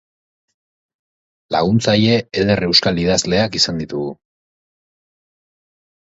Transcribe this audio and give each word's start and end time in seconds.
Laguntzaile 1.55 2.15
eder 2.45 2.63
euskal-idazleak 2.69 3.59
izan 3.61 3.83
ditugu. 3.83 4.09